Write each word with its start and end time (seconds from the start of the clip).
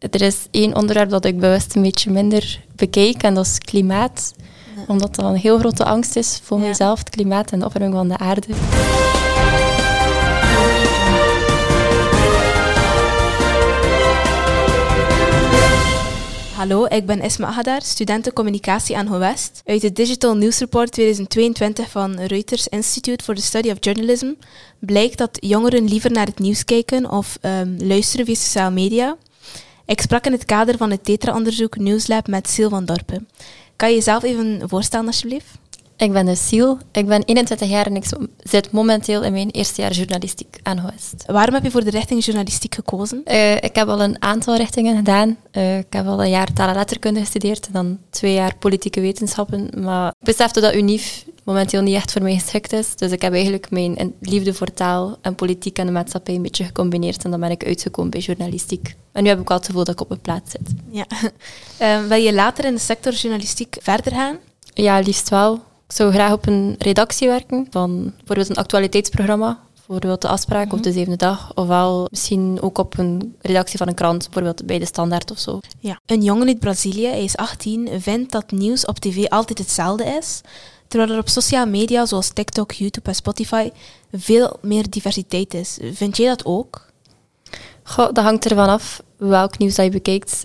Er 0.00 0.22
is 0.22 0.36
één 0.50 0.74
onderwerp 0.76 1.10
dat 1.10 1.24
ik 1.24 1.38
bewust 1.38 1.74
een 1.74 1.82
beetje 1.82 2.10
minder 2.10 2.60
bekijk 2.76 3.22
en 3.22 3.34
dat 3.34 3.46
is 3.46 3.58
klimaat. 3.58 4.32
Omdat 4.86 5.14
dat 5.14 5.24
een 5.24 5.36
heel 5.36 5.58
grote 5.58 5.84
angst 5.84 6.16
is 6.16 6.40
voor 6.42 6.60
Ja. 6.60 6.66
mezelf, 6.66 6.98
het 6.98 7.10
klimaat 7.10 7.50
en 7.52 7.58
de 7.58 7.64
opwarming 7.64 7.94
van 7.94 8.08
de 8.08 8.18
aarde. 8.18 8.46
Hallo, 16.56 16.84
ik 16.88 17.06
ben 17.06 17.20
Esma 17.20 17.50
Hadar, 17.50 17.82
studenten 17.82 18.32
communicatie 18.32 18.96
aan 18.96 19.06
HOWEST. 19.06 19.62
Uit 19.64 19.82
het 19.82 19.96
Digital 19.96 20.36
News 20.36 20.58
Report 20.58 20.92
2022 20.92 21.90
van 21.90 22.20
Reuters 22.20 22.68
Institute 22.68 23.24
for 23.24 23.34
the 23.34 23.42
Study 23.42 23.70
of 23.70 23.76
Journalism 23.80 24.32
blijkt 24.78 25.18
dat 25.18 25.30
jongeren 25.40 25.88
liever 25.88 26.10
naar 26.10 26.26
het 26.26 26.38
nieuws 26.38 26.64
kijken 26.64 27.10
of 27.10 27.38
ehm, 27.40 27.68
luisteren 27.78 28.26
via 28.26 28.34
sociale 28.34 28.70
media. 28.70 29.16
Ik 29.90 30.00
sprak 30.00 30.26
in 30.26 30.32
het 30.32 30.44
kader 30.44 30.76
van 30.76 30.90
het 30.90 31.04
Tetra-onderzoek 31.04 31.76
Newslab 31.76 32.26
met 32.26 32.48
Sil 32.54 32.70
van 32.70 32.84
Dorpen. 32.84 33.28
Kan 33.76 33.88
je 33.88 33.94
jezelf 33.94 34.22
even 34.22 34.62
voorstellen, 34.68 35.06
alsjeblieft? 35.06 35.46
Ik 35.96 36.12
ben 36.12 36.26
dus 36.26 36.48
Siel, 36.48 36.78
ik 36.92 37.06
ben 37.06 37.22
21 37.24 37.68
jaar 37.68 37.86
en 37.86 37.96
ik 37.96 38.04
zit 38.42 38.70
momenteel 38.70 39.22
in 39.22 39.32
mijn 39.32 39.50
eerste 39.50 39.80
jaar 39.80 39.92
journalistiek 39.92 40.58
aan 40.62 40.78
Hoest. 40.78 41.24
Waarom 41.26 41.54
heb 41.54 41.62
je 41.62 41.70
voor 41.70 41.84
de 41.84 41.90
richting 41.90 42.24
journalistiek 42.24 42.74
gekozen? 42.74 43.24
Eh, 43.24 43.54
ik 43.54 43.74
heb 43.74 43.88
al 43.88 44.02
een 44.02 44.22
aantal 44.22 44.56
richtingen 44.56 44.96
gedaan. 44.96 45.36
Eh, 45.50 45.78
ik 45.78 45.92
heb 45.92 46.06
al 46.06 46.22
een 46.22 46.30
jaar 46.30 46.52
taal 46.52 46.68
en 46.68 46.74
letterkunde 46.74 47.20
gestudeerd 47.20 47.66
en 47.66 47.72
dan 47.72 47.98
twee 48.10 48.34
jaar 48.34 48.56
politieke 48.56 49.00
wetenschappen. 49.00 49.68
Maar 49.82 50.08
ik 50.08 50.24
besefte 50.26 50.60
dat 50.60 50.74
UNIF 50.74 51.24
momenteel 51.44 51.82
niet 51.82 51.94
echt 51.94 52.12
voor 52.12 52.22
mij 52.22 52.34
geschikt 52.34 52.72
is. 52.72 52.96
Dus 52.96 53.10
ik 53.10 53.22
heb 53.22 53.32
eigenlijk 53.32 53.70
mijn 53.70 54.14
liefde 54.20 54.54
voor 54.54 54.72
taal 54.72 55.18
en 55.20 55.34
politiek 55.34 55.78
en 55.78 55.86
de 55.86 55.92
maatschappij 55.92 56.34
een 56.34 56.42
beetje 56.42 56.64
gecombineerd. 56.64 57.24
En 57.24 57.30
dan 57.30 57.40
ben 57.40 57.50
ik 57.50 57.64
uitgekomen 57.64 58.10
bij 58.10 58.20
journalistiek. 58.20 58.96
En 59.12 59.22
nu 59.22 59.28
heb 59.28 59.40
ik 59.40 59.50
al 59.50 59.56
het 59.56 59.66
gevoel 59.66 59.84
dat 59.84 59.94
ik 59.94 60.00
op 60.00 60.08
mijn 60.08 60.20
plaats 60.20 60.50
zit. 60.50 60.74
Ja. 60.90 61.06
Ehm, 61.78 62.08
wil 62.08 62.18
je 62.18 62.34
later 62.34 62.64
in 62.64 62.74
de 62.74 62.80
sector 62.80 63.12
journalistiek 63.12 63.76
verder 63.80 64.12
gaan? 64.12 64.36
Ja, 64.74 64.98
liefst 64.98 65.28
wel. 65.28 65.54
Ik 65.86 65.96
zou 65.96 66.12
graag 66.12 66.32
op 66.32 66.46
een 66.46 66.74
redactie 66.78 67.28
werken 67.28 67.66
van 67.70 68.12
bijvoorbeeld 68.16 68.48
een 68.48 68.56
actualiteitsprogramma. 68.56 69.60
Bijvoorbeeld 69.74 70.22
de 70.22 70.28
afspraak 70.28 70.72
of 70.72 70.80
de 70.80 70.92
zevende 70.92 71.16
dag. 71.16 71.52
Ofwel 71.54 72.08
misschien 72.10 72.58
ook 72.60 72.78
op 72.78 72.98
een 72.98 73.36
redactie 73.40 73.78
van 73.78 73.88
een 73.88 73.94
krant, 73.94 74.24
bijvoorbeeld 74.24 74.66
bij 74.66 74.78
de 74.78 74.84
Standaard 74.84 75.30
of 75.30 75.38
zo. 75.38 75.60
Ja. 75.78 76.00
Een 76.06 76.22
jongen 76.22 76.46
uit 76.46 76.60
Brazilië, 76.60 77.06
hij 77.06 77.24
is 77.24 77.36
18, 77.36 77.88
vindt 78.00 78.32
dat 78.32 78.50
nieuws 78.50 78.84
op 78.84 78.98
tv 78.98 79.28
altijd 79.28 79.58
hetzelfde 79.58 80.04
is, 80.04 80.40
terwijl 80.88 81.12
er 81.12 81.18
op 81.18 81.28
sociale 81.28 81.70
media 81.70 82.06
zoals 82.06 82.28
TikTok, 82.28 82.72
YouTube 82.72 83.08
en 83.08 83.14
Spotify 83.14 83.70
veel 84.12 84.56
meer 84.62 84.90
diversiteit 84.90 85.54
is. 85.54 85.78
Vind 85.92 86.16
jij 86.16 86.28
dat 86.28 86.44
ook? 86.44 86.86
Goh, 87.82 88.12
dat 88.12 88.24
hangt 88.24 88.44
ervan 88.44 88.68
af 88.68 89.02
welk 89.20 89.58
nieuws 89.58 89.74
dat 89.74 89.84
je 89.84 89.90
bekijkt. 89.90 90.44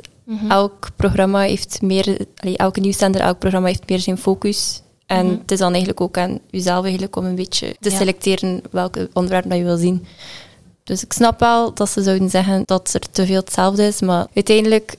Elk 0.50 0.88
programma 0.96 1.40
heeft 1.40 1.82
meer, 1.82 2.18
allee, 2.36 2.58
elke 2.58 2.80
nieuwszender, 2.80 3.22
elk 3.22 3.40
programma 3.40 3.68
heeft 3.68 3.90
meer 3.90 4.00
zijn 4.00 4.18
focus. 4.18 4.82
En 5.06 5.28
het 5.28 5.52
is 5.52 5.60
dan 5.60 5.70
eigenlijk 5.70 6.02
ook 6.02 6.18
aan 6.18 6.40
jezelf 6.50 6.84
eigenlijk 6.84 7.16
om 7.16 7.26
een 7.26 7.36
beetje 7.36 7.76
te 7.80 7.90
selecteren 7.90 8.62
welke 8.72 9.10
onderwerp 9.14 9.50
dat 9.50 9.58
je 9.58 9.64
wil 9.64 9.78
zien. 9.78 10.06
Dus 10.84 11.04
ik 11.04 11.14
snap 11.14 11.40
wel 11.40 11.74
dat 11.74 11.90
ze 11.90 12.04
zouden 12.04 12.30
zeggen 12.30 12.64
dat 12.66 12.94
er 12.94 13.10
te 13.12 13.26
veel 13.26 13.40
hetzelfde 13.40 13.88
is, 13.88 14.02
maar 14.02 14.28
uiteindelijk, 14.34 14.96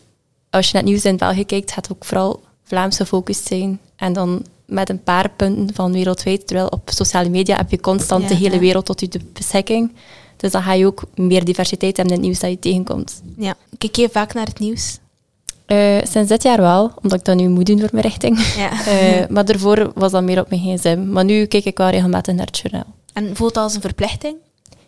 als 0.51 0.67
je 0.67 0.73
naar 0.73 0.83
het 0.83 0.91
nieuws 0.91 1.05
in 1.05 1.17
België 1.17 1.45
kijkt, 1.45 1.73
gaat 1.73 1.87
het 1.89 1.97
ook 1.97 2.05
vooral 2.05 2.43
Vlaams 2.63 2.97
gefocust 2.97 3.47
zijn. 3.47 3.81
En 3.97 4.13
dan 4.13 4.45
met 4.67 4.89
een 4.89 5.03
paar 5.03 5.31
punten 5.31 5.75
van 5.75 5.93
wereldwijd, 5.93 6.47
terwijl 6.47 6.69
op 6.69 6.91
sociale 6.95 7.29
media 7.29 7.57
heb 7.57 7.71
je 7.71 7.81
constant 7.81 8.23
Ja, 8.23 8.29
de 8.29 8.35
hele 8.35 8.55
ja. 8.55 8.61
wereld 8.61 8.87
tot 8.87 9.01
je 9.01 9.09
beschikking. 9.33 9.93
Dus 10.37 10.51
dan 10.53 10.63
ga 10.63 10.73
je 10.73 10.87
ook 10.87 11.03
meer 11.15 11.45
diversiteit 11.45 11.97
hebben 11.97 12.15
in 12.15 12.21
het 12.21 12.29
nieuws 12.31 12.41
dat 12.41 12.51
je 12.51 12.59
tegenkomt. 12.59 13.23
Ja. 13.37 13.55
Kijk 13.79 13.97
je 13.97 14.09
vaak 14.13 14.35
naar 14.35 14.47
het 14.47 14.59
nieuws? 14.59 14.99
Eh, 15.67 15.97
sinds 16.03 16.29
dit 16.29 16.43
jaar 16.43 16.61
wel, 16.61 16.93
omdat 17.03 17.19
ik 17.19 17.25
dat 17.25 17.37
nu 17.37 17.49
moet 17.49 17.67
doen 17.67 17.79
voor 17.81 17.89
mijn 17.93 18.05
richting. 18.05 18.39
Ja. 18.57 18.71
Eh, 18.87 19.27
maar 19.29 19.45
daarvoor 19.45 19.93
was 19.95 20.13
dat 20.13 20.23
meer 20.23 20.41
op 20.41 20.51
mijn 20.51 20.61
gsm. 20.79 21.05
Maar 21.11 21.25
nu 21.25 21.45
kijk 21.47 21.65
ik 21.65 21.77
wel 21.79 21.89
regelmatig 21.89 22.35
naar 22.35 22.47
het 22.47 22.59
journaal. 22.59 22.95
En 23.13 23.37
voelt 23.37 23.55
dat 23.55 23.63
als 23.63 23.75
een 23.75 23.81
verplichting? 23.81 24.37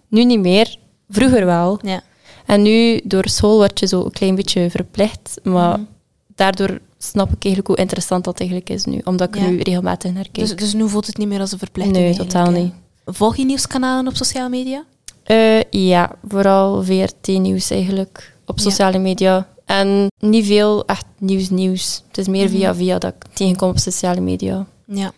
Nu 0.08 0.24
niet 0.24 0.40
meer, 0.40 0.76
vroeger 1.08 1.44
wel. 1.46 1.78
Ja. 1.82 2.00
En 2.46 2.62
nu, 2.62 3.00
door 3.04 3.28
school, 3.28 3.56
word 3.56 3.80
je 3.80 3.86
zo 3.86 4.04
een 4.04 4.10
klein 4.10 4.34
beetje 4.34 4.70
verplicht. 4.70 5.40
Maar 5.42 5.78
Mhm. 5.78 5.86
daardoor 6.34 6.78
snap 6.98 7.26
ik 7.32 7.44
eigenlijk 7.44 7.66
hoe 7.66 7.76
interessant 7.76 8.24
dat 8.24 8.38
eigenlijk 8.38 8.70
is 8.70 8.84
nu. 8.84 9.00
Omdat 9.04 9.28
ik 9.28 9.40
Ja. 9.40 9.48
nu 9.48 9.60
regelmatig 9.60 10.12
naar 10.12 10.22
kijk. 10.32 10.46
Dus, 10.46 10.56
dus 10.56 10.72
nu 10.74 10.88
voelt 10.88 11.06
het 11.06 11.16
niet 11.18 11.28
meer 11.28 11.40
als 11.40 11.52
een 11.52 11.58
verplichting? 11.58 11.96
nee, 11.96 12.16
totaal 12.16 12.50
niet. 12.50 12.72
Volg 13.04 13.36
je 13.36 13.44
nieuwskanalen 13.44 14.06
op 14.08 14.16
sociale 14.16 14.48
media? 14.48 14.84
Eh, 15.28 15.60
ja, 15.70 16.10
vooral 16.28 16.82
VRT-nieuws 16.82 17.70
eigenlijk. 17.70 18.36
Op 18.46 18.56
Ja. 18.58 18.62
sociale 18.62 18.98
media. 18.98 19.48
En 19.64 20.06
niet 20.18 20.46
veel 20.46 20.84
echt 20.86 21.04
nieuws-nieuws. 21.18 22.02
Het 22.08 22.18
is 22.18 22.28
meer 22.28 22.44
Mhm. 22.44 22.54
via 22.56 22.74
via 22.74 22.98
dat 22.98 23.14
ik 23.14 23.24
tegenkom 23.32 23.68
op 23.70 23.78
sociale 23.78 24.20
media. 24.20 24.66
Ja. 24.86 25.12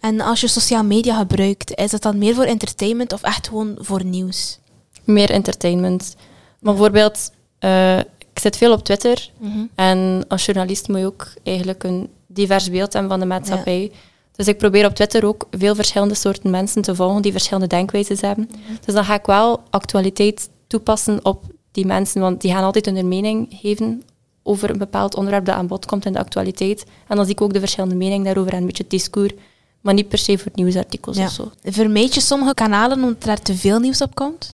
En 0.00 0.20
als 0.20 0.40
je 0.40 0.48
sociale 0.48 0.86
media 0.86 1.18
gebruikt, 1.18 1.74
is 1.74 1.90
dat 1.90 2.02
dan 2.02 2.18
meer 2.18 2.34
voor 2.34 2.44
entertainment 2.44 3.12
of 3.12 3.22
echt 3.22 3.48
gewoon 3.48 3.76
voor 3.80 4.04
nieuws? 4.04 4.58
Meer 5.04 5.30
entertainment. 5.30 6.16
Maar 6.60 6.72
bijvoorbeeld, 6.74 7.30
eh, 7.58 7.98
ik 7.98 8.38
zit 8.40 8.56
veel 8.56 8.72
op 8.72 8.84
Twitter. 8.84 9.30
Mhm. 9.38 9.58
En 9.74 10.24
als 10.28 10.44
journalist 10.44 10.88
moet 10.88 10.98
je 10.98 11.06
ook 11.06 11.26
eigenlijk 11.42 11.84
een 11.84 12.08
divers 12.26 12.70
beeld 12.70 12.92
hebben 12.92 13.10
van 13.10 13.20
de 13.20 13.26
maatschappij. 13.26 13.92
Dus 14.40 14.48
ik 14.48 14.58
probeer 14.58 14.86
op 14.86 14.94
Twitter 14.94 15.24
ook 15.26 15.46
veel 15.50 15.74
verschillende 15.74 16.14
soorten 16.14 16.50
mensen 16.50 16.82
te 16.82 16.94
volgen 16.94 17.22
die 17.22 17.32
verschillende 17.32 17.66
denkwijzes 17.66 18.20
hebben. 18.20 18.50
Dus 18.84 18.94
dan 18.94 19.04
ga 19.04 19.14
ik 19.14 19.26
wel 19.26 19.62
actualiteit 19.70 20.48
toepassen 20.66 21.24
op 21.24 21.44
die 21.72 21.86
mensen, 21.86 22.20
want 22.20 22.40
die 22.40 22.52
gaan 22.52 22.64
altijd 22.64 22.86
hun 22.86 23.08
mening 23.08 23.46
geven 23.50 24.02
over 24.42 24.70
een 24.70 24.78
bepaald 24.78 25.14
onderwerp 25.14 25.44
dat 25.44 25.54
aan 25.54 25.66
bod 25.66 25.86
komt 25.86 26.04
in 26.04 26.12
de 26.12 26.18
actualiteit. 26.18 26.84
En 27.08 27.16
dan 27.16 27.24
zie 27.24 27.34
ik 27.34 27.40
ook 27.40 27.52
de 27.52 27.58
verschillende 27.58 27.94
meningen 27.94 28.24
daarover 28.24 28.52
en 28.52 28.58
een 28.58 28.66
beetje 28.66 28.82
het 28.82 28.92
discours, 28.92 29.32
maar 29.80 29.94
niet 29.94 30.08
per 30.08 30.18
se 30.18 30.38
voor 30.38 30.52
nieuwsartikels 30.54 31.16
Ja. 31.16 31.24
of 31.24 31.30
zo. 31.32 31.50
Vermijd 31.62 32.14
je 32.14 32.20
sommige 32.20 32.54
kanalen 32.54 33.02
omdat 33.02 33.24
er 33.28 33.42
te 33.42 33.54
veel 33.54 33.78
nieuws 33.78 34.02
op 34.02 34.14
komt? 34.14 34.48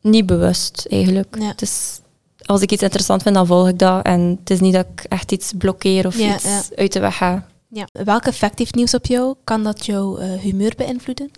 Niet 0.00 0.26
bewust, 0.26 0.86
eigenlijk. 0.90 1.36
Ja. 1.38 1.46
Het 1.46 1.62
is, 1.62 2.00
als 2.44 2.60
ik 2.60 2.72
iets 2.72 2.82
interessant 2.82 3.22
vind, 3.22 3.34
dan 3.34 3.46
volg 3.46 3.68
ik 3.68 3.78
dat. 3.78 4.04
En 4.04 4.36
het 4.40 4.50
is 4.50 4.60
niet 4.60 4.74
dat 4.74 4.86
ik 4.94 5.04
echt 5.08 5.32
iets 5.32 5.52
blokkeer 5.58 6.06
of 6.06 6.18
Ja, 6.18 6.34
iets 6.34 6.70
uit 6.76 6.92
de 6.92 7.00
weg 7.00 7.16
ga. 7.16 7.46
Ja. 7.76 7.86
Welk 8.04 8.24
effect 8.26 8.58
heeft 8.58 8.74
nieuws 8.74 8.94
op 8.94 9.06
jou? 9.06 9.34
Kan 9.44 9.62
dat 9.62 9.86
jouw 9.86 10.16
eh, 10.18 10.32
humeur 10.40 10.72
beïnvloeden? 10.76 11.30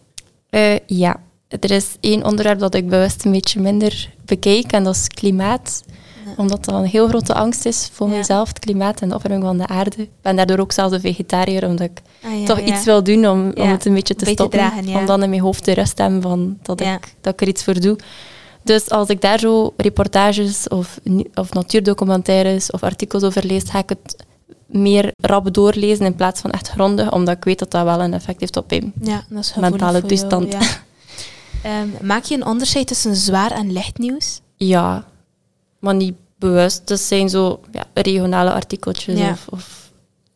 Eh, 0.51 0.79
ja, 0.87 1.21
er 1.49 1.71
is 1.71 1.97
één 2.01 2.25
onderwerp 2.25 2.59
dat 2.59 2.75
ik 2.75 2.89
bewust 2.89 3.25
een 3.25 3.33
beetje 3.33 3.61
minder 3.61 4.11
bekijk 4.25 4.73
en 4.73 4.85
dat 4.85 4.95
is 4.95 5.09
klimaat. 5.09 5.83
Ja. 6.25 6.33
Omdat 6.37 6.65
dat 6.65 6.75
een 6.75 6.85
heel 6.85 7.09
grote 7.09 7.35
angst 7.35 7.67
is 7.67 7.89
voor 7.93 8.09
Ja. 8.11 8.17
mezelf, 8.17 8.49
het 8.49 8.59
klimaat 8.59 9.01
en 9.01 9.09
de 9.09 9.15
opwarming 9.15 9.43
van 9.45 9.59
de 9.59 9.67
aarde. 9.67 10.03
Ik 10.03 10.11
ben 10.23 10.37
daardoor 10.37 10.59
ook 10.59 10.73
zelfs 10.73 10.95
een 10.95 11.01
vegetariër, 11.01 11.67
omdat 11.67 11.87
ik 11.91 12.03
Ah, 12.23 12.41
ja, 12.41 12.47
toch 12.47 12.61
iets 12.61 12.85
wil 12.85 13.03
doen 13.03 13.27
om, 13.29 13.53
om 13.55 13.69
het 13.69 13.85
een 13.85 13.95
beetje 13.95 14.15
te 14.15 14.25
stoppen. 14.27 14.59
dragen. 14.59 14.89
Om 14.97 15.07
dan 15.07 15.23
in 15.23 15.31
mijn 15.31 15.43
hoofd 15.43 15.65
de 15.65 15.73
rust 15.73 15.97
te 15.97 16.03
hebben 16.03 16.23
van 16.23 16.59
dat, 16.63 16.81
ik, 16.81 17.15
dat 17.21 17.33
ik 17.33 17.41
er 17.41 17.49
iets 17.49 17.65
voor 17.65 17.81
doe. 17.81 17.97
Dus 18.63 18.91
als 18.91 19.09
ik 19.09 19.21
daar 19.21 19.39
zo 19.39 19.73
reportages 19.77 20.69
of, 20.69 20.99
of 21.35 21.53
natuurdocumentaires 21.53 22.71
of 22.71 22.83
artikels 22.83 23.23
over 23.23 23.47
lees, 23.47 23.63
ga 23.71 23.79
ik 23.79 23.89
het 23.89 24.17
meer 24.69 25.13
rap 25.21 25.55
doorlezen 25.55 26.07
in 26.07 26.15
plaats 26.15 26.41
van 26.41 26.51
echt 26.51 26.69
grondig, 26.69 27.13
omdat 27.13 27.37
ik 27.37 27.45
weet 27.45 27.59
dat 27.59 27.71
dat 27.71 27.85
wel 27.85 28.01
een 28.01 28.15
effect 28.15 28.41
heeft 28.41 28.57
op 28.57 28.71
mijn 28.71 28.93
Ja, 29.03 29.25
dat 29.29 29.57
mentale 29.57 29.93
jou, 29.97 30.07
toestand. 30.09 30.53
ja. 30.53 30.61
Ehm, 31.63 31.89
maak 32.07 32.25
je 32.25 32.35
een 32.35 32.47
onderscheid 32.47 32.87
tussen 32.87 33.17
zwaar 33.17 33.51
en 33.51 33.73
licht 33.73 33.99
nieuws? 33.99 34.41
Ja, 34.57 35.05
maar 35.79 35.95
niet 35.95 36.15
bewust. 36.39 36.89
Het 36.89 37.01
zijn 37.01 37.29
zo 37.29 37.61
ja, 37.73 37.85
regionale 37.95 38.53
artikeltjes. 38.53 39.21
Of, 39.31 39.47
of 39.51 39.91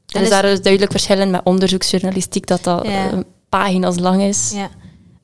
er 0.07 0.17
is 0.17 0.23
is- 0.23 0.29
daar 0.31 0.43
dus 0.43 0.61
duidelijk 0.63 0.93
verschil 0.93 1.19
in 1.21 1.31
met 1.31 1.41
onderzoeksjournalistiek, 1.45 2.47
dat 2.47 2.65
dat 2.65 2.85
eh, 2.85 3.05
pagina's 3.49 3.99
lang 3.99 4.23
is. 4.23 4.53
Ja. 4.55 4.69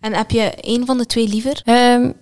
En 0.01 0.15
heb 0.15 0.31
je 0.31 0.41
één 0.43 0.87
van 0.87 0.99
de 0.99 1.07
twee 1.07 1.29
liever? 1.29 1.61
Ehm, 1.65 2.13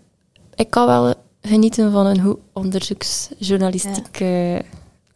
ik 0.55 0.71
kan 0.71 0.87
wel 0.87 1.15
genieten 1.41 1.93
van 1.93 2.07
een 2.07 2.21
goed 2.23 2.39
onderzoeksjournalistiek. 2.53 4.21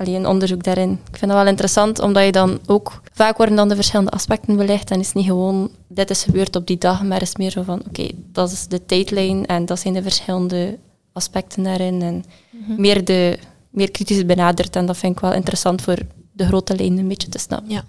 Eh, 0.01 0.07
allee, 0.07 0.19
een 0.19 0.27
onderzoek 0.27 0.63
daarin. 0.63 0.91
Ik 0.91 1.17
vind 1.19 1.31
dat 1.31 1.41
wel 1.41 1.51
interessant, 1.51 1.99
omdat 1.99 2.25
je 2.25 2.33
dan 2.33 2.59
ook... 2.67 3.01
Vaak 3.13 3.37
worden 3.37 3.57
dan 3.57 3.69
de 3.69 3.75
verschillende 3.75 4.11
aspecten 4.11 4.57
belicht 4.57 4.91
en 4.91 5.01
is 5.01 5.13
niet 5.13 5.27
gewoon 5.27 5.71
dit 5.89 6.11
is 6.11 6.23
gebeurd 6.23 6.57
op 6.57 6.67
die 6.67 6.79
dag, 6.79 7.03
maar 7.03 7.23
is 7.23 7.37
meer 7.37 7.51
zo 7.51 7.63
van 7.63 7.83
oké, 7.89 8.09
dat 8.33 8.51
is 8.51 8.67
de 8.67 8.87
tijdlijn 8.87 9.47
en 9.47 9.67
dat 9.67 9.81
zijn 9.81 9.95
de 9.95 10.03
verschillende 10.03 10.79
aspecten 11.13 11.63
daarin. 11.63 12.03
En 12.03 12.25
Mhm. 12.51 12.81
meer, 12.81 13.05
de, 13.05 13.39
meer 13.71 13.91
kritisch 13.91 14.27
benaderd. 14.27 14.77
En 14.77 14.87
dat 14.87 14.97
vind 14.97 15.13
ik 15.13 15.21
wel 15.21 15.33
interessant 15.33 15.83
voor 15.83 15.99
de 16.33 16.47
grote 16.47 16.77
lijnen 16.77 16.99
een 16.99 17.09
beetje 17.09 17.29
te 17.29 17.39
snappen. 17.39 17.71
Ja. 17.71 17.85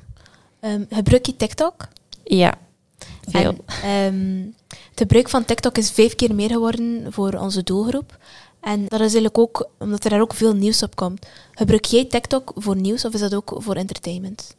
Ehm, 0.59 0.83
gebruik 0.89 1.25
je 1.25 1.35
TikTok? 1.35 1.87
Ja, 2.23 2.53
veel. 3.29 3.55
En, 3.83 3.83
ehm, 3.83 4.45
het 4.89 4.99
gebruik 4.99 5.29
van 5.29 5.45
TikTok 5.45 5.77
is 5.77 5.91
vijf 5.91 6.15
keer 6.15 6.35
meer 6.35 6.49
geworden 6.49 7.05
voor 7.09 7.33
onze 7.33 7.63
doelgroep. 7.63 8.17
En 8.61 8.79
dat 8.81 8.91
is 8.99 8.99
eigenlijk 8.99 9.37
ook 9.37 9.69
omdat 9.79 10.03
er 10.03 10.09
daar 10.09 10.21
ook 10.21 10.33
veel 10.33 10.53
nieuws 10.53 10.83
op 10.83 10.95
komt. 10.95 11.25
Gebruik 11.51 11.85
jij 11.85 12.05
TikTok 12.05 12.51
voor 12.55 12.75
nieuws 12.75 13.05
of 13.05 13.13
is 13.13 13.19
dat 13.19 13.33
ook 13.35 13.55
voor 13.57 13.75
entertainment? 13.75 14.55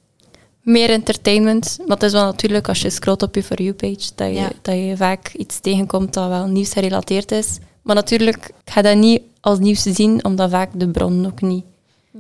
Meer 0.63 0.91
entertainment. 0.91 1.77
Maar 1.79 1.97
het 1.97 2.03
is 2.03 2.13
wel 2.13 2.25
natuurlijk 2.25 2.69
als 2.69 2.81
je 2.83 2.91
scrolt 2.91 3.23
op 3.23 3.35
je 3.35 3.43
For 3.43 3.63
You-page, 3.63 4.11
dat, 4.15 4.29
je 4.29 4.35
Ja. 4.35 4.51
dat 4.63 4.75
je 4.75 4.93
vaak 4.97 5.33
iets 5.35 5.61
tegenkomt 5.61 6.15
dat 6.15 6.29
wel 6.29 6.47
nieuwsgerelateerd 6.47 7.33
is. 7.33 7.59
Maar 7.83 7.95
natuurlijk, 7.95 8.53
ik 8.65 8.73
ga 8.73 8.83
dat 8.83 8.97
niet 8.97 9.23
als 9.41 9.59
nieuws 9.59 9.83
zien, 9.83 10.25
omdat 10.25 10.51
vaak 10.51 10.71
de 10.75 10.89
bron 10.89 11.27
ook 11.27 11.41
niet 11.41 11.65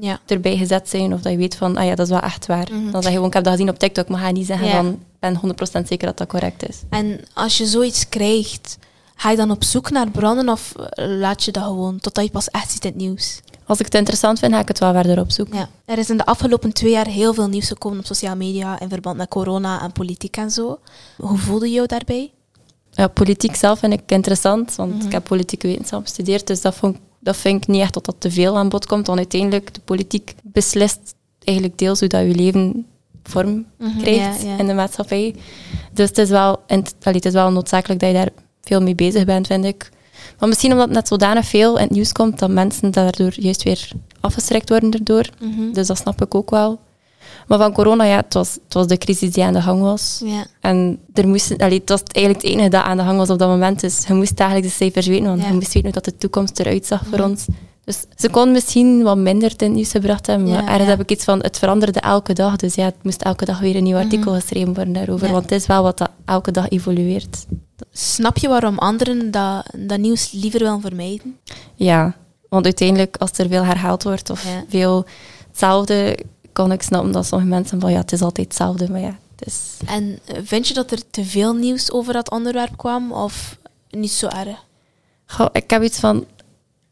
Ja. 0.01 0.21
erbij 0.27 0.57
gezet 0.57 0.89
zijn. 0.89 1.13
Of 1.15 1.21
dat 1.21 1.33
je 1.33 1.39
weet 1.39 1.57
van, 1.57 1.77
ah 1.77 1.85
ja, 1.85 1.95
dat 1.95 2.07
is 2.07 2.13
wel 2.13 2.21
echt 2.23 2.47
waar. 2.47 2.69
Dan 2.71 2.91
zeg 2.93 3.03
je 3.05 3.11
gewoon, 3.11 3.27
ik 3.27 3.33
heb 3.35 3.45
dat 3.45 3.53
gezien 3.53 3.69
op 3.69 3.79
TikTok, 3.79 4.09
maar 4.09 4.21
ga 4.21 4.31
niet 4.31 4.47
zeggen 4.47 4.67
Mhm. 4.67 4.77
Ja. 4.77 4.83
van, 4.83 4.93
ik 4.93 4.99
ben 5.19 5.37
100% 5.37 5.89
zeker 5.89 6.07
dat 6.07 6.19
dat 6.19 6.29
correct 6.29 6.69
is. 6.69 6.77
En 6.91 7.21
als 7.35 7.59
je 7.59 7.67
zoiets 7.67 8.09
krijgt, 8.09 8.79
ga 9.15 9.31
je 9.31 9.37
dan 9.37 9.51
op 9.51 9.65
zoek 9.65 9.91
naar 9.91 10.11
bronnen 10.11 10.49
of 10.49 10.73
eh, 10.77 11.07
laat 11.19 11.43
je 11.45 11.51
dat 11.53 11.63
gewoon 11.65 11.99
totdat 12.01 12.25
je 12.25 12.31
pas 12.31 12.49
echt 12.51 12.71
ziet 12.71 12.85
in 12.85 12.91
het 12.91 13.01
nieuws? 13.01 13.41
Als 13.67 13.79
ik 13.79 13.85
het 13.85 13.95
interessant 13.95 14.39
vind, 14.39 14.53
ga 14.53 14.61
ik 14.61 14.69
het 14.69 14.79
wel 14.79 14.93
verder 14.93 15.21
opzoeken. 15.21 15.57
Ja. 15.57 15.69
Er 15.85 15.99
is 15.99 16.11
in 16.11 16.17
de 16.17 16.25
afgelopen 16.27 16.73
twee 16.73 16.91
jaar 16.91 17.07
heel 17.07 17.35
veel 17.35 17.49
nieuws 17.49 17.69
gekomen 17.69 17.99
op 17.99 18.07
sociale 18.07 18.37
media 18.37 18.81
in 18.81 18.89
verband 18.89 19.17
met 19.17 19.29
corona 19.29 19.83
en 19.83 19.93
politiek 19.93 20.37
en 20.37 20.51
zo. 20.51 20.79
Hoe 21.17 21.39
voelde 21.39 21.67
je 21.69 21.75
jou 21.75 21.87
daarbij? 21.87 22.31
Ja, 22.91 23.07
politiek 23.09 23.55
zelf 23.57 23.79
vind 23.79 23.93
ik 23.93 24.01
interessant, 24.07 24.75
want 24.75 24.95
Mhm. 24.97 25.07
ik 25.07 25.13
heb 25.13 25.25
politieke 25.25 25.67
wetenschap 25.67 26.03
gestudeerd, 26.03 26.47
dus 26.47 26.61
dat, 26.61 26.75
vond, 26.75 26.97
dat 27.19 27.37
vind 27.37 27.63
ik 27.63 27.69
niet 27.69 27.81
echt 27.81 27.95
dat 27.95 28.05
dat 28.05 28.15
te 28.19 28.31
veel 28.31 28.57
aan 28.59 28.69
bod 28.69 28.87
komt, 28.87 29.07
want 29.07 29.19
uiteindelijk 29.19 29.75
de 29.75 29.81
politiek 29.85 30.35
beslist 30.43 31.15
eigenlijk 31.39 31.79
deels 31.79 31.99
hoe 32.01 32.09
dat 32.09 32.21
je 32.21 32.35
leven 32.35 32.87
vorm 33.23 33.67
krijgt 33.99 34.43
Ja, 34.43 34.49
ja. 34.49 34.59
in 34.59 34.67
de 34.67 34.75
maatschappij. 34.75 35.35
Dus 35.93 36.09
het 36.09 36.19
is, 36.19 36.29
wel, 36.29 36.61
het 36.67 37.25
is 37.25 37.33
wel 37.33 37.51
noodzakelijk 37.51 38.01
dat 38.01 38.09
je 38.09 38.15
daar 38.15 38.31
veel 38.63 38.83
mee 38.83 38.95
bezig 38.95 39.25
bent, 39.25 39.47
vind 39.47 39.65
ik. 39.65 39.91
Maar 40.39 40.49
misschien 40.49 40.71
omdat 40.73 40.87
het 40.87 40.95
net 40.97 41.09
zodanig 41.09 41.47
veel 41.47 41.77
in 41.77 41.83
het 41.83 41.91
nieuws 41.93 42.13
komt, 42.13 42.39
dat 42.39 42.51
mensen 42.51 42.91
daardoor 42.91 43.33
juist 43.37 43.63
weer 43.63 43.91
afgeschrikt 44.21 44.69
worden 44.69 44.91
erdoor. 44.91 45.29
Mhm. 45.41 45.73
Dus 45.73 45.87
dat 45.87 45.97
snap 45.97 46.23
ik 46.23 46.35
ook 46.35 46.51
wel. 46.51 46.81
Maar 47.47 47.59
van 47.59 47.73
corona, 47.73 48.05
ja, 48.05 48.17
het 48.17 48.35
was, 48.35 48.53
het 48.65 48.75
was 48.75 48.87
de 48.87 48.99
crisis 48.99 49.33
die 49.33 49.45
aan 49.45 49.53
de 49.53 49.61
gang 49.63 49.81
was. 49.81 50.21
Ja. 50.25 50.45
En 50.61 50.99
er 51.13 51.29
moest, 51.29 51.59
allee, 51.63 51.79
het 51.79 51.89
was 51.89 52.03
eigenlijk 52.13 52.45
het 52.45 52.55
enige 52.55 52.69
dat 52.69 52.83
aan 52.85 52.97
de 52.97 53.03
gang 53.03 53.19
was 53.19 53.31
op 53.31 53.39
dat 53.39 53.49
moment. 53.49 53.81
Dus 53.81 54.05
je 54.07 54.15
moest 54.15 54.41
eigenlijk 54.41 54.71
de 54.71 54.77
cijfers 54.77 55.07
weten, 55.07 55.25
want 55.27 55.41
Ja. 55.41 55.47
je 55.49 55.53
moest 55.55 55.67
weten 55.73 55.83
hoe 55.83 55.93
dat 55.93 56.05
de 56.05 56.17
toekomst 56.17 56.59
eruit 56.59 56.87
zag 56.87 57.05
voor 57.07 57.19
Mhm. 57.19 57.29
ons. 57.29 57.47
Dus 57.85 58.05
ze 58.17 58.31
kon 58.31 58.51
misschien 58.53 59.03
wat 59.03 59.17
minder 59.17 59.53
in 59.57 59.67
het 59.67 59.75
nieuws 59.75 59.91
gebracht 59.91 60.27
hebben, 60.27 60.49
maar 60.49 60.67
ergens 60.69 60.89
heb 60.89 61.01
ik 61.01 61.11
iets 61.11 61.25
van, 61.25 61.39
het 61.41 61.59
veranderde 61.59 62.01
elke 62.01 62.33
dag. 62.33 62.57
Dus 62.57 62.75
ja, 62.75 62.85
het 62.85 62.95
moest 63.03 63.23
elke 63.23 63.45
dag 63.45 63.61
weer 63.61 63.77
een 63.77 63.83
nieuw 63.83 63.97
artikel 63.97 64.33
geschreven 64.35 64.75
worden 64.75 64.93
daarover. 64.93 65.31
Want 65.31 65.43
het 65.43 65.53
is 65.53 65.67
wel 65.67 65.83
wat 65.83 65.99
dat 65.99 66.11
elke 66.25 66.51
dag 66.51 66.69
evolueert. 66.69 67.47
Snap 67.93 68.39
je 68.39 68.49
waarom 68.49 68.79
anderen 68.79 69.31
dat, 69.31 69.67
dat 69.77 69.99
nieuws 69.99 70.31
liever 70.33 70.61
willen 70.61 70.81
vermijden? 70.81 71.39
Ja, 71.75 72.17
want 72.49 72.65
uiteindelijk, 72.65 73.17
als 73.17 73.31
er 73.37 73.49
veel 73.49 73.65
herhaald 73.65 74.03
wordt 74.03 74.31
of 74.31 74.45
Ja. 74.45 74.65
veel 74.69 75.05
hetzelfde, 75.49 76.19
kan 76.53 76.73
ik 76.73 76.83
snappen 76.83 77.13
dat 77.13 77.27
sommige 77.27 77.51
mensen 77.51 77.81
van, 77.81 77.91
ja, 77.93 77.99
het 77.99 78.13
is 78.13 78.23
altijd 78.23 78.47
hetzelfde. 78.47 78.91
Maar 78.91 79.01
ja, 79.01 79.19
het 79.37 79.47
is... 79.47 79.59
En 79.87 80.19
eh, 80.25 80.37
vind 80.45 80.69
je 80.69 80.75
dat 80.75 80.91
er 80.91 81.11
te 81.11 81.25
veel 81.25 81.55
nieuws 81.55 81.91
over 81.91 82.13
dat 82.13 82.31
onderwerp 82.31 82.77
kwam 82.77 83.13
of 83.13 83.57
niet 83.91 84.11
zo 84.11 84.27
erg? 84.27 84.65
Goh, 85.27 85.47
ik 85.53 85.71
heb 85.71 85.83
iets 85.83 85.99
van, 85.99 86.25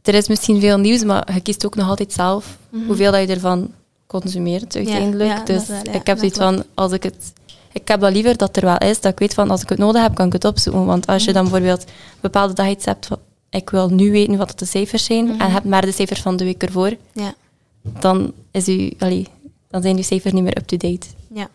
er 0.03 0.15
is 0.15 0.29
misschien 0.29 0.61
veel 0.61 0.79
nieuws, 0.79 1.05
maar 1.05 1.35
je 1.35 1.41
kiest 1.41 1.67
ook 1.67 1.75
nog 1.75 1.89
altijd 1.89 2.13
zelf 2.13 2.59
Mhm. 2.71 2.87
hoeveel 2.87 3.13
dat 3.13 3.21
je 3.21 3.27
ervan 3.35 3.71
consumeert 4.07 4.77
uiteindelijk. 4.77 5.31
ja, 5.31 5.45
dus 5.45 5.67
wel, 5.67 5.83
ik 5.95 6.07
heb 6.07 6.19
zoiets 6.19 6.39
van, 6.39 6.65
als 6.75 6.93
ik 6.93 7.03
het... 7.03 7.33
Ik 7.73 7.89
heb 7.89 8.01
dat 8.01 8.13
liever 8.13 8.37
dat 8.37 8.57
er 8.57 8.65
wel 8.65 8.79
is, 8.79 9.01
dat 9.01 9.13
ik 9.13 9.19
weet 9.19 9.35
van, 9.35 9.51
als 9.51 9.63
ik 9.63 9.69
het 9.69 9.79
nodig 9.79 10.03
heb, 10.03 10.15
kan 10.15 10.27
ik 10.27 10.33
het 10.33 10.45
opzoeken. 10.45 10.85
Want 10.87 11.07
als 11.07 11.17
Mhm. 11.19 11.27
je 11.27 11.33
dan 11.33 11.43
bijvoorbeeld 11.43 11.83
een 11.83 12.19
bepaalde 12.21 12.55
dag 12.55 12.69
iets 12.69 12.85
hebt 12.85 13.07
van, 13.07 13.19
ik 13.51 13.71
wil 13.71 13.89
nu 13.89 14.11
weten 14.11 14.37
wat 14.37 14.59
de 14.59 14.65
cijfers 14.65 15.05
zijn, 15.05 15.25
Mhm. 15.27 15.41
en 15.41 15.51
heb 15.51 15.65
maar 15.65 15.85
de 15.87 15.93
cijfers 15.93 16.21
van 16.21 16.37
de 16.37 16.45
week 16.45 16.63
ervoor, 16.63 16.97
Ja. 17.13 17.35
dan, 17.83 18.33
is 18.51 18.69
u, 18.69 18.93
allee, 18.99 19.27
dan 19.69 19.83
zijn 19.83 19.97
uw 19.97 20.03
cijfers 20.03 20.33
niet 20.33 20.43
meer 20.43 20.57
up-to-date. 20.57 21.07
ja. 21.35 21.49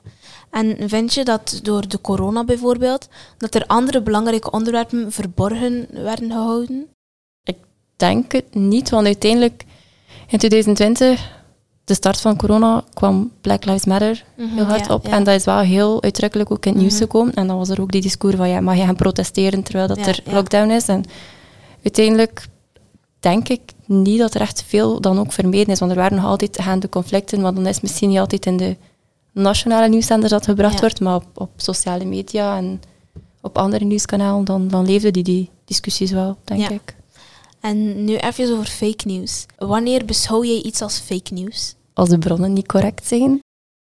En 0.51 0.77
vind 0.89 1.13
je 1.13 1.23
dat 1.23 1.59
door 1.63 1.88
de 1.88 2.01
corona 2.01 2.44
bijvoorbeeld, 2.44 3.07
dat 3.38 3.56
er 3.56 3.63
andere 3.68 4.01
belangrijke 4.01 4.51
onderwerpen 4.51 5.11
verborgen 5.11 5.88
werden 5.91 6.31
gehouden? 6.31 6.88
denk 7.95 8.31
het 8.31 8.56
niet, 8.56 8.89
want 8.89 9.06
uiteindelijk 9.06 9.63
in 10.27 10.38
2020, 10.38 11.31
de 11.85 11.93
start 11.93 12.21
van 12.21 12.35
corona, 12.37 12.83
kwam 12.93 13.31
Black 13.41 13.65
Lives 13.65 13.85
Matter 13.85 14.23
heel 14.37 14.63
hard 14.65 14.85
Ja, 14.87 14.93
op. 14.93 15.05
ja. 15.05 15.11
En 15.11 15.23
dat 15.23 15.35
is 15.35 15.45
wel 15.45 15.59
heel 15.59 16.03
uitdrukkelijk 16.03 16.51
ook 16.51 16.65
in 16.65 16.71
het 16.71 16.81
nieuws 16.81 16.93
Mhm. 16.93 17.01
gekomen. 17.01 17.33
En 17.33 17.47
dan 17.47 17.57
was 17.57 17.69
er 17.69 17.81
ook 17.81 17.91
die 17.91 18.01
discours 18.01 18.35
van, 18.35 18.49
ja, 18.49 18.59
mag 18.59 18.75
je 18.75 18.83
gaan 18.83 18.95
protesteren 18.95 19.63
terwijl 19.63 19.87
dat 19.87 19.97
Ja, 19.97 20.05
er 20.07 20.19
lockdown 20.25 20.69
is? 20.69 20.87
En 20.87 21.03
uiteindelijk 21.83 22.47
denk 23.19 23.49
ik 23.49 23.61
niet 23.85 24.19
dat 24.19 24.33
er 24.33 24.41
echt 24.41 24.63
veel 24.67 25.01
dan 25.01 25.19
ook 25.19 25.31
vermeden 25.31 25.73
is, 25.73 25.79
want 25.79 25.91
er 25.91 25.97
waren 25.97 26.17
nog 26.17 26.25
altijd 26.25 26.57
gaande 26.61 26.89
conflicten, 26.89 27.41
want 27.41 27.55
dan 27.55 27.65
is 27.67 27.73
het 27.73 27.81
misschien 27.83 28.09
niet 28.09 28.19
altijd 28.19 28.45
in 28.45 28.57
de 28.57 28.77
nationale 29.31 29.87
nieuwszenders 29.89 30.31
dat 30.31 30.45
gebracht 30.45 30.79
wordt, 30.79 30.99
maar 30.99 31.15
op, 31.15 31.25
op 31.33 31.49
sociale 31.55 32.05
media 32.05 32.57
en 32.57 32.81
op 33.41 33.57
andere 33.57 33.85
nieuwskanalen, 33.85 34.45
dan, 34.45 34.67
dan 34.67 34.85
leefden 34.85 35.13
die, 35.13 35.23
die 35.23 35.49
discussies 35.65 36.11
wel, 36.11 36.37
denk 36.43 36.69
ik. 36.69 36.95
En 37.65 38.06
nu 38.06 38.15
even 38.15 38.51
over 38.53 38.65
fake 38.65 39.07
news. 39.07 39.45
Wanneer 39.57 40.06
beschouw 40.06 40.44
jij 40.44 40.62
iets 40.62 40.81
als 40.81 41.00
fake 41.00 41.33
news? 41.33 41.75
Als 41.94 42.09
de 42.09 42.17
bronnen 42.19 42.53
niet 42.53 42.67
correct 42.67 43.07
zijn, 43.07 43.39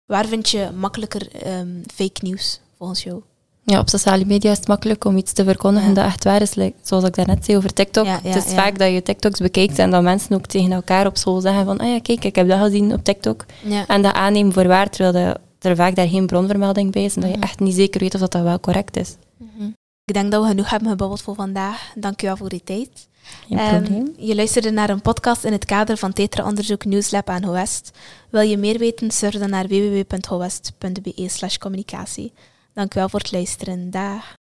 Waar 0.06 0.26
vind 0.26 0.50
je 0.50 0.70
makkelijker 0.76 1.32
ehm, 1.44 1.68
fake 1.94 2.20
news 2.26 2.60
volgens 2.78 3.04
jou? 3.04 3.22
Ja, 3.64 3.80
op 3.80 3.90
sociale 3.90 4.26
media 4.26 4.52
is 4.52 4.58
het 4.58 4.68
makkelijk 4.68 5.06
om 5.06 5.18
iets 5.18 5.32
te 5.34 5.44
verkondigen 5.44 5.88
Ja. 5.90 5.96
dat 5.96 6.06
echt 6.06 6.24
waar 6.24 6.42
is. 6.42 6.54
Zoals 6.82 7.04
ik 7.04 7.16
daarnet 7.16 7.46
zei 7.46 7.58
over 7.58 7.74
TikTok. 7.74 8.06
Ja, 8.06 8.20
ja, 8.24 8.30
het 8.30 8.46
is 8.46 8.54
vaak 8.54 8.78
dat 8.80 8.92
je 8.94 9.02
TikToks 9.04 9.40
bekijkt 9.40 9.80
en 9.80 9.92
dat 9.92 10.04
mensen 10.04 10.36
ook 10.36 10.46
tegen 10.46 10.72
elkaar 10.72 11.06
op 11.06 11.18
school 11.18 11.42
zeggen 11.42 11.66
van 11.66 11.78
ah 11.78 11.88
ja, 11.88 12.00
kijk, 12.00 12.24
ik 12.26 12.36
heb 12.36 12.48
dat 12.48 12.60
gezien 12.60 12.94
op 12.94 13.04
TikTok. 13.04 13.46
En 13.88 14.02
dat 14.02 14.14
aannemen 14.14 14.54
voor 14.54 14.68
waar, 14.68 14.90
terwijl 14.90 15.12
de- 15.60 15.68
er 15.70 15.76
vaak 15.76 15.96
daar 15.96 16.08
geen 16.08 16.26
bronvermelding 16.26 16.92
bij 16.92 17.04
is 17.04 17.16
en 17.16 17.22
dat 17.22 17.30
je 17.30 17.36
Mhm. 17.36 17.46
echt 17.46 17.60
niet 17.60 17.76
zeker 17.76 18.00
weet 18.00 18.14
of 18.14 18.20
dat, 18.20 18.32
dat 18.32 18.44
wel 18.44 18.60
correct 18.60 18.98
is. 18.98 19.16
Ik 20.06 20.14
denk 20.14 20.32
dat 20.32 20.42
we 20.44 20.48
genoeg 20.50 20.70
hebben 20.70 20.90
gebabbeld 20.90 21.22
voor 21.22 21.36
vandaag. 21.36 21.92
Dank 21.96 22.22
u 22.24 22.26
wel 22.28 22.38
voor 22.38 22.50
die 22.50 22.64
tijd. 22.64 22.90
Ehm, 23.50 24.06
je 24.18 24.36
luisterde 24.36 24.72
naar 24.72 24.90
een 24.90 25.02
podcast 25.02 25.44
in 25.44 25.52
het 25.52 25.66
kader 25.66 25.98
van 25.98 26.14
Tetra 26.14 26.46
Onderzoek 26.46 26.86
Nieuwslab 26.86 27.30
aan 27.30 27.44
HOWEST. 27.44 27.98
Wil 28.30 28.42
je 28.42 28.58
meer 28.58 28.78
weten, 28.78 29.12
surf 29.12 29.34
dan 29.34 29.50
naar 29.50 29.68
www.howest.be 29.68 31.28
slash 31.30 31.58
communicatie. 31.58 32.34
Dank 32.74 32.96
u 32.96 33.00
wel 33.00 33.10
voor 33.10 33.20
het 33.20 33.32
luisteren. 33.32 33.92
Dag. 33.92 34.39